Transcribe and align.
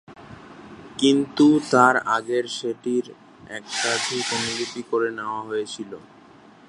কিন্তু 0.99 1.45
তার 1.71 1.95
আগেই 2.15 2.45
সেটির 2.57 3.05
একাধিক 3.57 4.25
অনুলিপি 4.37 4.81
করে 4.91 5.09
নেওয়া 5.17 5.41
হয়েছিল। 5.41 5.91